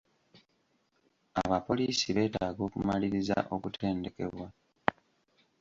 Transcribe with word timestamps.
Abapoliisi 1.41 2.07
beetaaga 2.15 2.61
okumalirirza 2.67 3.37
okutendekebwa. 3.55 4.47